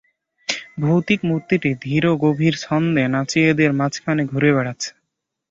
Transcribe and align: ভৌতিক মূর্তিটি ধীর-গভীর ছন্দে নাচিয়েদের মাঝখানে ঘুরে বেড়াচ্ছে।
ভৌতিক 0.79 1.19
মূর্তিটি 1.23 1.69
ধীর-গভীর 1.81 2.55
ছন্দে 2.57 3.03
নাচিয়েদের 3.07 3.71
মাঝখানে 3.73 4.23
ঘুরে 4.25 4.49
বেড়াচ্ছে। 4.55 4.89